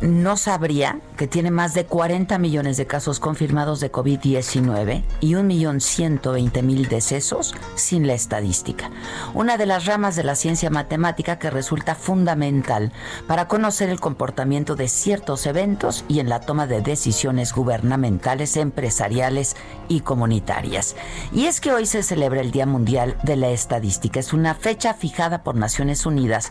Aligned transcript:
No 0.00 0.36
sabría 0.36 1.00
que 1.16 1.26
tiene 1.26 1.50
más 1.50 1.74
de 1.74 1.84
40 1.84 2.38
millones 2.38 2.76
de 2.76 2.86
casos 2.86 3.18
confirmados 3.18 3.80
de 3.80 3.90
COVID-19 3.90 5.02
y 5.20 5.32
1.120.000 5.32 6.88
decesos 6.88 7.54
sin 7.74 8.06
la 8.06 8.14
estadística. 8.14 8.90
Una 9.34 9.56
de 9.56 9.66
las 9.66 9.86
ramas 9.86 10.14
de 10.14 10.24
la 10.24 10.36
ciencia 10.36 10.70
matemática 10.70 11.38
que 11.38 11.50
resulta 11.50 11.94
fundamental 11.94 12.92
para 13.26 13.48
conocer 13.48 13.88
el 13.88 14.00
comportamiento 14.00 14.76
de 14.76 14.88
ciertos 14.88 15.46
eventos 15.46 16.04
y 16.08 16.20
en 16.20 16.28
la 16.28 16.40
toma 16.40 16.66
de 16.66 16.80
decisiones 16.80 17.52
gubernamentales, 17.52 18.56
empresariales 18.56 19.56
y 19.88 20.00
comunitarias. 20.00 20.94
Y 21.32 21.46
es 21.46 21.60
que 21.60 21.72
hoy 21.72 21.86
se 21.86 22.02
celebra 22.02 22.40
el 22.40 22.52
Día 22.52 22.66
Mundial 22.66 23.16
de 23.24 23.36
la 23.36 23.48
Estadística. 23.48 24.20
Es 24.20 24.32
una 24.32 24.54
fecha 24.54 24.94
fijada 24.94 25.42
por 25.42 25.56
Naciones 25.56 26.06
Unidas 26.06 26.50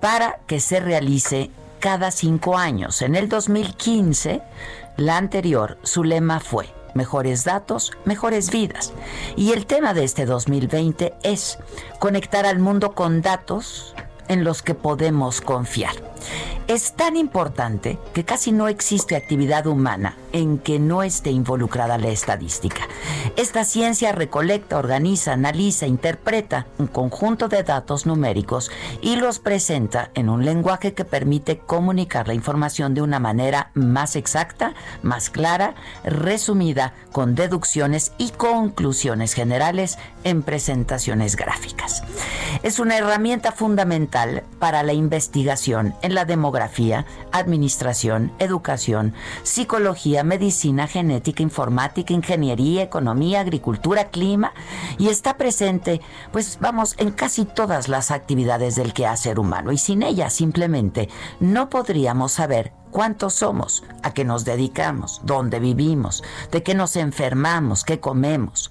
para 0.00 0.40
que 0.46 0.60
se 0.60 0.80
realice 0.80 1.50
cada 1.82 2.12
cinco 2.12 2.56
años. 2.56 3.02
En 3.02 3.16
el 3.16 3.28
2015, 3.28 4.40
la 4.98 5.16
anterior, 5.16 5.78
su 5.82 6.04
lema 6.04 6.38
fue 6.38 6.68
mejores 6.94 7.42
datos, 7.42 7.90
mejores 8.04 8.52
vidas. 8.52 8.92
Y 9.34 9.50
el 9.50 9.66
tema 9.66 9.92
de 9.92 10.04
este 10.04 10.24
2020 10.24 11.12
es 11.24 11.58
conectar 11.98 12.46
al 12.46 12.60
mundo 12.60 12.92
con 12.92 13.20
datos 13.20 13.96
en 14.28 14.44
los 14.44 14.62
que 14.62 14.74
podemos 14.74 15.40
confiar. 15.40 15.96
Es 16.68 16.92
tan 16.92 17.16
importante 17.16 17.98
que 18.14 18.24
casi 18.24 18.52
no 18.52 18.68
existe 18.68 19.16
actividad 19.16 19.66
humana 19.66 20.16
en 20.32 20.58
que 20.58 20.78
no 20.78 21.02
esté 21.02 21.30
involucrada 21.30 21.98
la 21.98 22.08
estadística. 22.08 22.88
Esta 23.36 23.64
ciencia 23.64 24.12
recolecta, 24.12 24.78
organiza, 24.78 25.32
analiza, 25.32 25.86
interpreta 25.86 26.66
un 26.78 26.86
conjunto 26.86 27.48
de 27.48 27.62
datos 27.62 28.06
numéricos 28.06 28.70
y 29.00 29.16
los 29.16 29.38
presenta 29.38 30.10
en 30.14 30.28
un 30.28 30.44
lenguaje 30.44 30.94
que 30.94 31.04
permite 31.04 31.58
comunicar 31.58 32.28
la 32.28 32.34
información 32.34 32.94
de 32.94 33.02
una 33.02 33.18
manera 33.18 33.70
más 33.74 34.16
exacta, 34.16 34.74
más 35.02 35.30
clara, 35.30 35.74
resumida, 36.04 36.94
con 37.12 37.34
deducciones 37.34 38.12
y 38.18 38.30
conclusiones 38.30 39.34
generales 39.34 39.98
en 40.24 40.42
presentaciones 40.42 41.36
gráficas. 41.36 42.02
Es 42.62 42.78
una 42.78 42.96
herramienta 42.96 43.52
fundamental 43.52 44.44
para 44.58 44.82
la 44.82 44.92
investigación 44.92 45.94
en 46.02 46.14
la 46.14 46.24
demografía, 46.24 47.06
administración, 47.32 48.32
educación, 48.38 49.14
psicología, 49.42 50.21
medicina, 50.24 50.86
genética, 50.86 51.42
informática, 51.42 52.12
ingeniería, 52.12 52.82
economía, 52.82 53.40
agricultura, 53.40 54.10
clima 54.10 54.52
y 54.98 55.08
está 55.08 55.36
presente, 55.36 56.00
pues 56.32 56.58
vamos, 56.60 56.94
en 56.98 57.10
casi 57.10 57.44
todas 57.44 57.88
las 57.88 58.10
actividades 58.10 58.74
del 58.74 58.92
quehacer 58.92 59.38
humano 59.38 59.72
y 59.72 59.78
sin 59.78 60.02
ella 60.02 60.30
simplemente 60.30 61.08
no 61.40 61.68
podríamos 61.68 62.32
saber 62.32 62.72
cuántos 62.90 63.34
somos, 63.34 63.82
a 64.02 64.12
qué 64.12 64.24
nos 64.24 64.44
dedicamos, 64.44 65.20
dónde 65.24 65.58
vivimos, 65.58 66.22
de 66.50 66.62
qué 66.62 66.74
nos 66.74 66.96
enfermamos, 66.96 67.84
qué 67.84 67.98
comemos. 67.98 68.70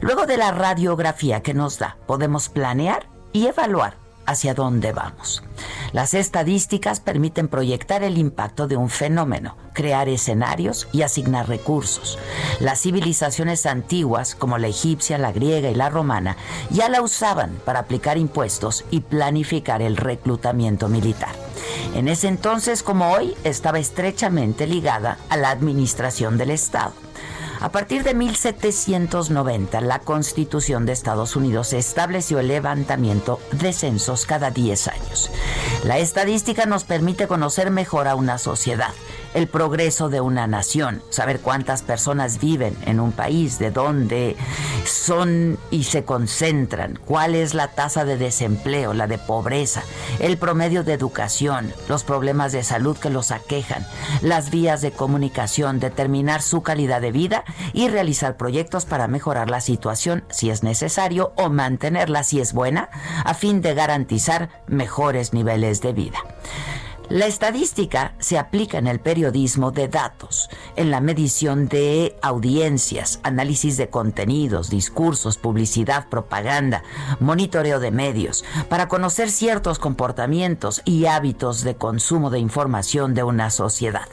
Luego 0.00 0.26
de 0.26 0.36
la 0.36 0.52
radiografía 0.52 1.42
que 1.42 1.54
nos 1.54 1.78
da, 1.78 1.96
podemos 2.06 2.48
planear 2.48 3.08
y 3.32 3.46
evaluar 3.46 4.03
hacia 4.26 4.54
dónde 4.54 4.92
vamos. 4.92 5.42
Las 5.92 6.14
estadísticas 6.14 7.00
permiten 7.00 7.48
proyectar 7.48 8.02
el 8.02 8.18
impacto 8.18 8.66
de 8.66 8.76
un 8.76 8.90
fenómeno, 8.90 9.56
crear 9.72 10.08
escenarios 10.08 10.88
y 10.92 11.02
asignar 11.02 11.48
recursos. 11.48 12.18
Las 12.60 12.80
civilizaciones 12.80 13.66
antiguas, 13.66 14.34
como 14.34 14.58
la 14.58 14.68
egipcia, 14.68 15.18
la 15.18 15.32
griega 15.32 15.70
y 15.70 15.74
la 15.74 15.90
romana, 15.90 16.36
ya 16.70 16.88
la 16.88 17.02
usaban 17.02 17.58
para 17.64 17.80
aplicar 17.80 18.18
impuestos 18.18 18.84
y 18.90 19.00
planificar 19.00 19.82
el 19.82 19.96
reclutamiento 19.96 20.88
militar. 20.88 21.34
En 21.94 22.08
ese 22.08 22.28
entonces, 22.28 22.82
como 22.82 23.12
hoy, 23.12 23.34
estaba 23.44 23.78
estrechamente 23.78 24.66
ligada 24.66 25.18
a 25.28 25.36
la 25.36 25.50
administración 25.50 26.38
del 26.38 26.50
Estado. 26.50 26.92
A 27.64 27.70
partir 27.70 28.02
de 28.04 28.12
1790, 28.12 29.80
la 29.80 29.98
Constitución 30.00 30.84
de 30.84 30.92
Estados 30.92 31.34
Unidos 31.34 31.72
estableció 31.72 32.38
el 32.40 32.48
levantamiento 32.48 33.40
de 33.52 33.72
censos 33.72 34.26
cada 34.26 34.50
10 34.50 34.88
años. 34.88 35.30
La 35.82 35.96
estadística 35.96 36.66
nos 36.66 36.84
permite 36.84 37.26
conocer 37.26 37.70
mejor 37.70 38.06
a 38.06 38.16
una 38.16 38.36
sociedad 38.36 38.92
el 39.34 39.48
progreso 39.48 40.08
de 40.08 40.20
una 40.20 40.46
nación, 40.46 41.02
saber 41.10 41.40
cuántas 41.40 41.82
personas 41.82 42.40
viven 42.40 42.76
en 42.86 43.00
un 43.00 43.12
país, 43.12 43.58
de 43.58 43.70
dónde 43.70 44.36
son 44.86 45.58
y 45.70 45.84
se 45.84 46.04
concentran, 46.04 46.98
cuál 47.04 47.34
es 47.34 47.54
la 47.54 47.68
tasa 47.68 48.04
de 48.04 48.16
desempleo, 48.16 48.94
la 48.94 49.06
de 49.06 49.18
pobreza, 49.18 49.82
el 50.20 50.38
promedio 50.38 50.84
de 50.84 50.92
educación, 50.92 51.72
los 51.88 52.04
problemas 52.04 52.52
de 52.52 52.62
salud 52.62 52.96
que 52.96 53.10
los 53.10 53.32
aquejan, 53.32 53.86
las 54.22 54.50
vías 54.50 54.80
de 54.80 54.92
comunicación, 54.92 55.80
determinar 55.80 56.40
su 56.40 56.62
calidad 56.62 57.00
de 57.00 57.12
vida 57.12 57.44
y 57.72 57.88
realizar 57.88 58.36
proyectos 58.36 58.84
para 58.84 59.08
mejorar 59.08 59.50
la 59.50 59.60
situación 59.60 60.24
si 60.30 60.50
es 60.50 60.62
necesario 60.62 61.32
o 61.36 61.50
mantenerla 61.50 62.22
si 62.22 62.40
es 62.40 62.52
buena, 62.52 62.88
a 63.24 63.34
fin 63.34 63.60
de 63.60 63.74
garantizar 63.74 64.48
mejores 64.66 65.32
niveles 65.32 65.80
de 65.80 65.92
vida. 65.92 66.18
La 67.14 67.26
estadística 67.26 68.16
se 68.18 68.38
aplica 68.38 68.76
en 68.76 68.88
el 68.88 68.98
periodismo 68.98 69.70
de 69.70 69.86
datos, 69.86 70.50
en 70.74 70.90
la 70.90 71.00
medición 71.00 71.68
de 71.68 72.16
audiencias, 72.22 73.20
análisis 73.22 73.76
de 73.76 73.88
contenidos, 73.88 74.68
discursos, 74.68 75.38
publicidad, 75.38 76.08
propaganda, 76.08 76.82
monitoreo 77.20 77.78
de 77.78 77.92
medios, 77.92 78.44
para 78.68 78.88
conocer 78.88 79.30
ciertos 79.30 79.78
comportamientos 79.78 80.82
y 80.84 81.06
hábitos 81.06 81.62
de 81.62 81.76
consumo 81.76 82.30
de 82.30 82.40
información 82.40 83.14
de 83.14 83.22
una 83.22 83.50
sociedad. 83.50 84.08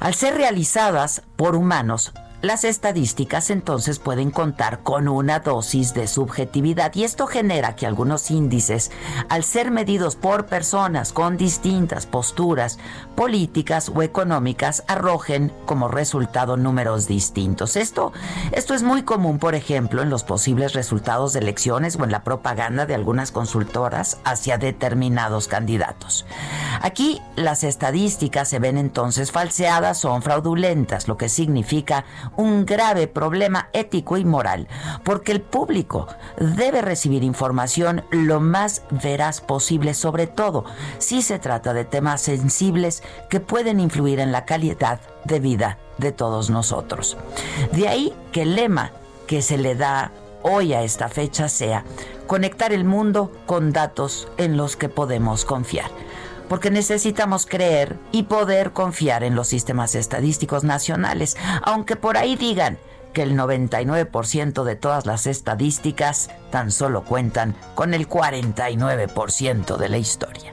Al 0.00 0.14
ser 0.14 0.36
realizadas 0.36 1.20
por 1.36 1.54
humanos, 1.54 2.14
las 2.42 2.64
estadísticas 2.64 3.50
entonces 3.50 4.00
pueden 4.00 4.32
contar 4.32 4.80
con 4.80 5.06
una 5.06 5.38
dosis 5.38 5.94
de 5.94 6.08
subjetividad 6.08 6.92
y 6.96 7.04
esto 7.04 7.28
genera 7.28 7.76
que 7.76 7.86
algunos 7.86 8.32
índices, 8.32 8.90
al 9.28 9.44
ser 9.44 9.70
medidos 9.70 10.16
por 10.16 10.46
personas 10.46 11.12
con 11.12 11.36
distintas 11.36 12.06
posturas 12.06 12.80
políticas 13.14 13.92
o 13.94 14.02
económicas, 14.02 14.82
arrojen 14.88 15.52
como 15.66 15.86
resultado 15.86 16.56
números 16.56 17.06
distintos. 17.06 17.76
Esto, 17.76 18.12
esto 18.50 18.74
es 18.74 18.82
muy 18.82 19.04
común, 19.04 19.38
por 19.38 19.54
ejemplo, 19.54 20.02
en 20.02 20.10
los 20.10 20.24
posibles 20.24 20.72
resultados 20.72 21.32
de 21.32 21.38
elecciones 21.38 21.94
o 21.94 22.02
en 22.02 22.10
la 22.10 22.24
propaganda 22.24 22.86
de 22.86 22.96
algunas 22.96 23.30
consultoras 23.30 24.18
hacia 24.24 24.58
determinados 24.58 25.46
candidatos. 25.46 26.26
Aquí 26.80 27.22
las 27.36 27.62
estadísticas 27.62 28.48
se 28.48 28.58
ven 28.58 28.78
entonces 28.78 29.30
falseadas, 29.30 29.98
son 29.98 30.22
fraudulentas, 30.22 31.06
lo 31.06 31.16
que 31.16 31.28
significa 31.28 32.04
un 32.36 32.64
grave 32.66 33.06
problema 33.06 33.68
ético 33.72 34.16
y 34.16 34.24
moral, 34.24 34.68
porque 35.04 35.32
el 35.32 35.40
público 35.40 36.06
debe 36.38 36.82
recibir 36.82 37.22
información 37.24 38.04
lo 38.10 38.40
más 38.40 38.82
veraz 38.90 39.40
posible, 39.40 39.94
sobre 39.94 40.26
todo 40.26 40.64
si 40.98 41.22
se 41.22 41.38
trata 41.38 41.72
de 41.74 41.84
temas 41.84 42.22
sensibles 42.22 43.02
que 43.28 43.40
pueden 43.40 43.80
influir 43.80 44.20
en 44.20 44.32
la 44.32 44.44
calidad 44.44 45.00
de 45.24 45.40
vida 45.40 45.78
de 45.98 46.12
todos 46.12 46.50
nosotros. 46.50 47.16
De 47.72 47.88
ahí 47.88 48.12
que 48.32 48.42
el 48.42 48.56
lema 48.56 48.92
que 49.26 49.42
se 49.42 49.58
le 49.58 49.74
da 49.74 50.12
hoy 50.42 50.72
a 50.72 50.82
esta 50.82 51.08
fecha 51.08 51.48
sea 51.48 51.84
conectar 52.26 52.72
el 52.72 52.84
mundo 52.84 53.30
con 53.46 53.72
datos 53.72 54.28
en 54.36 54.56
los 54.56 54.76
que 54.76 54.88
podemos 54.88 55.44
confiar 55.44 55.90
porque 56.52 56.70
necesitamos 56.70 57.46
creer 57.46 57.96
y 58.10 58.24
poder 58.24 58.74
confiar 58.74 59.24
en 59.24 59.34
los 59.34 59.48
sistemas 59.48 59.94
estadísticos 59.94 60.64
nacionales, 60.64 61.38
aunque 61.62 61.96
por 61.96 62.18
ahí 62.18 62.36
digan 62.36 62.76
que 63.14 63.22
el 63.22 63.38
99% 63.38 64.62
de 64.62 64.76
todas 64.76 65.06
las 65.06 65.26
estadísticas 65.26 66.28
tan 66.50 66.70
solo 66.70 67.04
cuentan 67.04 67.56
con 67.74 67.94
el 67.94 68.06
49% 68.06 69.78
de 69.78 69.88
la 69.88 69.96
historia. 69.96 70.52